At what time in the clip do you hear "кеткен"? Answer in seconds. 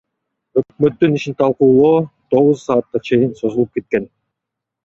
3.81-4.13